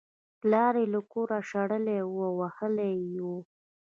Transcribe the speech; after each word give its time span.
پلار 0.39 0.73
یې 0.81 0.85
له 0.93 0.99
کوره 1.11 1.39
شړلی 1.49 1.99
و 2.03 2.17
او 2.27 2.31
وهلی 2.41 2.91
یې 3.11 3.17
و 3.25 3.27